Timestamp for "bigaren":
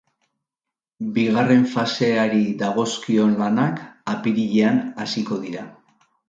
1.17-1.67